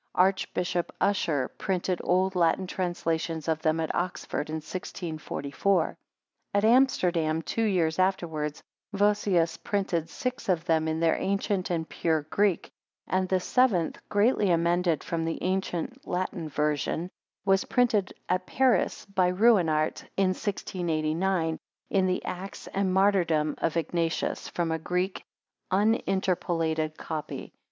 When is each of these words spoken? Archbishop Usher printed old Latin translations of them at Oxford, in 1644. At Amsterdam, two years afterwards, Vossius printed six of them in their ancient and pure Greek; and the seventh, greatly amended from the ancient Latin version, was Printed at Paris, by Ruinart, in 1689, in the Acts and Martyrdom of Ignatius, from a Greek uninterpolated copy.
Archbishop 0.15 0.91
Usher 0.99 1.47
printed 1.59 2.01
old 2.03 2.35
Latin 2.35 2.65
translations 2.65 3.47
of 3.47 3.61
them 3.61 3.79
at 3.79 3.93
Oxford, 3.93 4.49
in 4.49 4.55
1644. 4.55 5.95
At 6.55 6.65
Amsterdam, 6.65 7.43
two 7.43 7.61
years 7.61 7.99
afterwards, 7.99 8.63
Vossius 8.93 9.57
printed 9.57 10.09
six 10.09 10.49
of 10.49 10.65
them 10.65 10.87
in 10.87 11.01
their 11.01 11.15
ancient 11.17 11.69
and 11.69 11.87
pure 11.87 12.23
Greek; 12.23 12.71
and 13.05 13.29
the 13.29 13.39
seventh, 13.39 13.99
greatly 14.09 14.49
amended 14.49 15.03
from 15.03 15.23
the 15.23 15.37
ancient 15.43 16.07
Latin 16.07 16.49
version, 16.49 17.11
was 17.45 17.65
Printed 17.65 18.11
at 18.27 18.47
Paris, 18.47 19.05
by 19.05 19.31
Ruinart, 19.31 20.03
in 20.17 20.29
1689, 20.29 21.59
in 21.91 22.07
the 22.07 22.25
Acts 22.25 22.65
and 22.65 22.91
Martyrdom 22.91 23.53
of 23.59 23.77
Ignatius, 23.77 24.47
from 24.47 24.71
a 24.71 24.79
Greek 24.79 25.23
uninterpolated 25.69 26.97
copy. 26.97 27.53